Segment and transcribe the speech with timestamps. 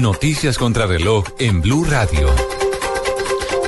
[0.00, 2.28] Noticias contra reloj en Blue Radio.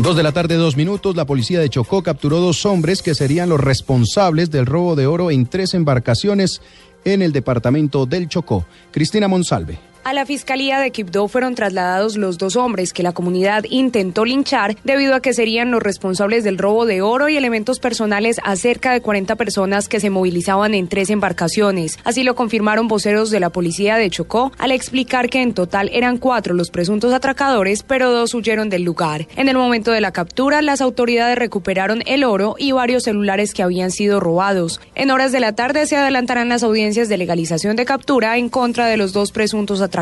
[0.01, 1.17] Dos de la tarde, dos minutos.
[1.17, 5.31] La policía de Chocó capturó dos hombres que serían los responsables del robo de oro
[5.31, 6.61] en tres embarcaciones
[7.07, 8.67] en el departamento del Chocó.
[8.91, 9.79] Cristina Monsalve.
[10.09, 14.75] A la Fiscalía de Quibdó fueron trasladados los dos hombres que la comunidad intentó linchar
[14.83, 18.91] debido a que serían los responsables del robo de oro y elementos personales a cerca
[18.93, 21.99] de 40 personas que se movilizaban en tres embarcaciones.
[22.05, 26.17] Así lo confirmaron voceros de la policía de Chocó al explicar que en total eran
[26.17, 29.29] cuatro los presuntos atracadores, pero dos huyeron del lugar.
[29.37, 33.63] En el momento de la captura, las autoridades recuperaron el oro y varios celulares que
[33.63, 34.81] habían sido robados.
[34.95, 38.87] En horas de la tarde se adelantarán las audiencias de legalización de captura en contra
[38.87, 39.98] de los dos presuntos atracadores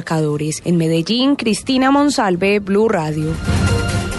[0.65, 3.33] en Medellín, Cristina Monsalve, Blue Radio.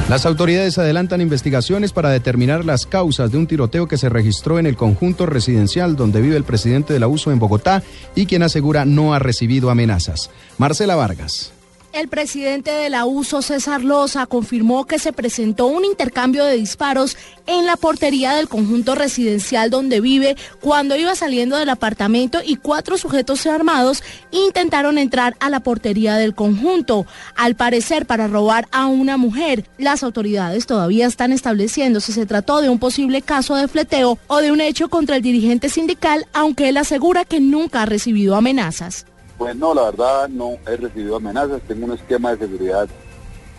[0.09, 4.65] Las autoridades adelantan investigaciones para determinar las causas de un tiroteo que se registró en
[4.65, 7.83] el conjunto residencial donde vive el presidente de la USO en Bogotá
[8.15, 10.29] y quien asegura no ha recibido amenazas.
[10.57, 11.56] Marcela Vargas.
[11.97, 17.17] El presidente de la USO, César Loza, confirmó que se presentó un intercambio de disparos
[17.47, 22.99] en la portería del conjunto residencial donde vive cuando iba saliendo del apartamento y cuatro
[22.99, 29.17] sujetos armados intentaron entrar a la portería del conjunto, al parecer para robar a una
[29.17, 29.65] mujer.
[29.79, 34.37] Las autoridades todavía están estableciendo si se trató de un posible caso de fleteo o
[34.37, 39.07] de un hecho contra el dirigente sindical, aunque él asegura que nunca ha recibido amenazas.
[39.37, 41.61] Pues no, la verdad no he recibido amenazas.
[41.67, 42.87] Tengo un esquema de seguridad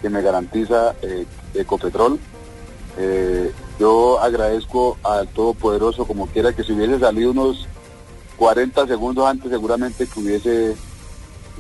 [0.03, 2.19] que me garantiza eh, Ecopetrol.
[2.99, 7.69] Eh, yo agradezco al Todopoderoso, como quiera, que si hubiese salido unos
[8.37, 10.77] 40 segundos antes, seguramente que hubiese,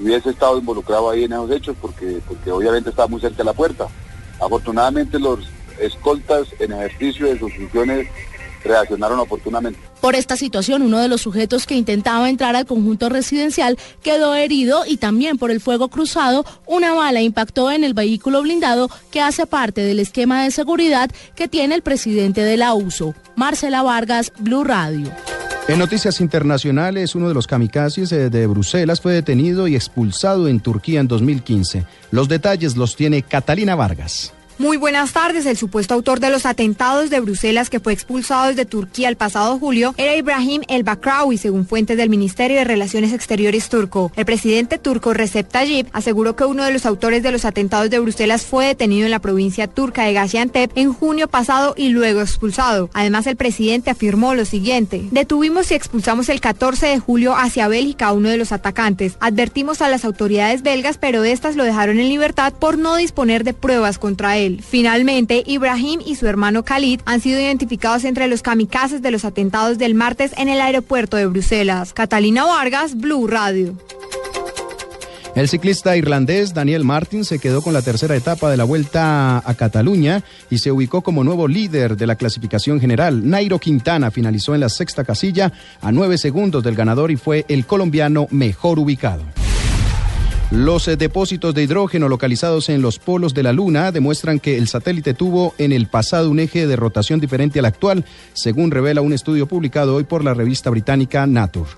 [0.00, 3.52] hubiese estado involucrado ahí en esos hechos, porque, porque obviamente estaba muy cerca de la
[3.52, 3.86] puerta.
[4.40, 8.08] Afortunadamente los escoltas en ejercicio de sus funciones
[8.64, 9.87] reaccionaron oportunamente.
[10.00, 14.84] Por esta situación, uno de los sujetos que intentaba entrar al conjunto residencial quedó herido
[14.86, 19.46] y también por el fuego cruzado, una bala impactó en el vehículo blindado que hace
[19.46, 23.14] parte del esquema de seguridad que tiene el presidente de la USO.
[23.34, 25.10] Marcela Vargas, Blue Radio.
[25.68, 30.60] En noticias internacionales, uno de los kamikazes eh, de Bruselas fue detenido y expulsado en
[30.60, 31.84] Turquía en 2015.
[32.10, 34.32] Los detalles los tiene Catalina Vargas.
[34.58, 35.46] Muy buenas tardes.
[35.46, 39.56] El supuesto autor de los atentados de Bruselas que fue expulsado desde Turquía el pasado
[39.56, 44.10] julio era Ibrahim El Bakraoui, según fuentes del Ministerio de Relaciones Exteriores turco.
[44.16, 48.00] El presidente turco Recep Tayyip aseguró que uno de los autores de los atentados de
[48.00, 52.90] Bruselas fue detenido en la provincia turca de Gaziantep en junio pasado y luego expulsado.
[52.94, 58.08] Además, el presidente afirmó lo siguiente: Detuvimos y expulsamos el 14 de julio hacia Bélgica
[58.08, 59.18] a uno de los atacantes.
[59.20, 63.54] Advertimos a las autoridades belgas, pero estas lo dejaron en libertad por no disponer de
[63.54, 64.47] pruebas contra él.
[64.56, 69.78] Finalmente, Ibrahim y su hermano Khalid han sido identificados entre los kamikazes de los atentados
[69.78, 71.92] del martes en el aeropuerto de Bruselas.
[71.92, 73.76] Catalina Vargas, Blue Radio.
[75.34, 79.54] El ciclista irlandés Daniel Martin se quedó con la tercera etapa de la vuelta a
[79.54, 83.28] Cataluña y se ubicó como nuevo líder de la clasificación general.
[83.28, 87.66] Nairo Quintana finalizó en la sexta casilla a nueve segundos del ganador y fue el
[87.66, 89.22] colombiano mejor ubicado.
[90.50, 94.66] Los eh, depósitos de hidrógeno localizados en los polos de la Luna demuestran que el
[94.66, 99.12] satélite tuvo en el pasado un eje de rotación diferente al actual, según revela un
[99.12, 101.68] estudio publicado hoy por la revista británica Nature.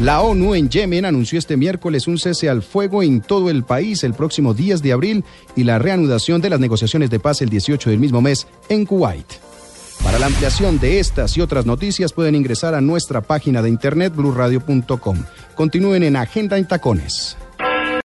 [0.00, 4.02] La ONU en Yemen anunció este miércoles un cese al fuego en todo el país
[4.02, 7.90] el próximo 10 de abril y la reanudación de las negociaciones de paz el 18
[7.90, 9.49] del mismo mes en Kuwait.
[10.02, 14.14] Para la ampliación de estas y otras noticias pueden ingresar a nuestra página de internet
[14.14, 15.18] blurradio.com.
[15.54, 17.36] Continúen en Agenda en Tacones.